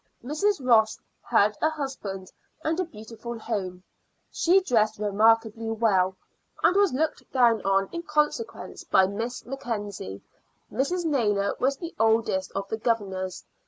[0.23, 0.65] Mrs.
[0.65, 2.31] Ross had a husband
[2.63, 3.83] and a beautiful home;
[4.31, 6.15] she dressed remarkably well,
[6.63, 10.23] and was looked down on in consequence by Miss Mackenzie.
[10.71, 11.05] Mrs.
[11.05, 13.45] Naylor was the oldest of the governors.